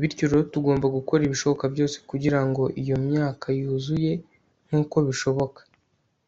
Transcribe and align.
bityo 0.00 0.24
rero 0.30 0.42
tugomba 0.54 0.86
gukora 0.96 1.20
ibishoboka 1.24 1.64
byose 1.74 1.96
kugirango 2.10 2.62
iyo 2.82 2.96
myaka 3.06 3.46
yuzuye 3.58 4.12
nkuko 4.66 4.96
bishoboka 5.08 5.60